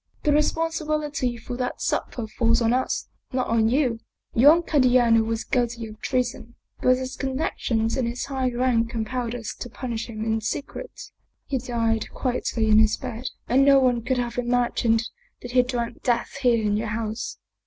[0.23, 3.99] "The responsibility for that supper falls on us, not on you.
[4.33, 9.53] Young Candiano was guilty of treason, but his connections and his high rank compelled us
[9.59, 10.99] to punish him in secret.
[11.45, 15.03] He died quietly in his bed, and no one could have imagined
[15.43, 17.37] that he drank death here in your house.